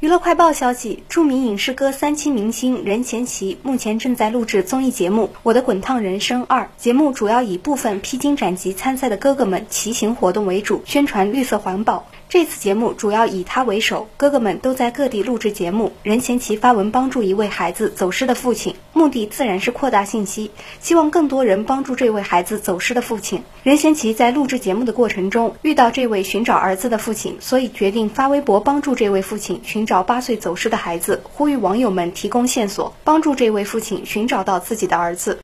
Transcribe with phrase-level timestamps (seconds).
[0.00, 12.06] 娱乐快报消息：著名影视歌三栖明星任贤齐目前正在录制综艺节目《我的滚烫人生二》，节目主要以部分披荆斩棘参赛的哥哥们骑行活动为主，宣传绿色环保。
[12.30, 15.92] 这次节目主要以他为首，哥哥们都在各地录制节目。
[16.04, 23.42] 任贤齐发文帮助一位孩子走失的父亲，目的自然是扩大信息，希望更多人帮助这位孩子走失的父亲。
[23.64, 35.40] 任贤齐在录制节目的过程中遇到这位寻找儿子的父亲，所以决定发微博帮助这位父亲寻找八岁走失的孩子，呼吁网友们提供线索，帮助这位父亲寻找到自己的儿子。